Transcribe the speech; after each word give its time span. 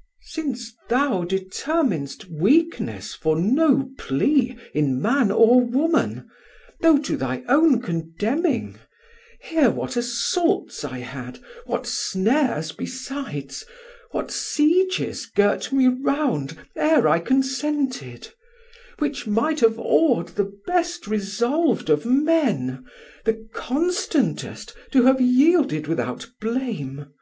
Dal: 0.00 0.06
Since 0.22 0.74
thou 0.88 1.24
determinst 1.24 2.24
weakness 2.30 3.12
for 3.14 3.36
no 3.38 3.90
plea 3.98 4.56
In 4.72 4.98
man 4.98 5.30
or 5.30 5.60
woman, 5.60 6.26
though 6.80 6.96
to 7.00 7.18
thy 7.18 7.42
own 7.50 7.82
condemning, 7.82 8.78
Hear 9.42 9.68
what 9.70 9.98
assaults 9.98 10.84
I 10.86 11.00
had, 11.00 11.38
what 11.66 11.86
snares 11.86 12.72
besides, 12.72 13.66
What 14.12 14.30
sieges 14.30 15.26
girt 15.26 15.70
me 15.70 15.86
round, 15.88 16.56
e're 16.74 17.06
I 17.06 17.18
consented; 17.18 18.28
Which 19.00 19.26
might 19.26 19.60
have 19.60 19.78
aw'd 19.78 20.28
the 20.28 20.50
best 20.66 21.06
resolv'd 21.08 21.90
of 21.90 22.06
men, 22.06 22.86
The 23.26 23.46
constantest 23.52 24.74
to 24.92 25.02
have 25.02 25.20
yielded 25.20 25.86
without 25.86 26.26
blame. 26.40 27.12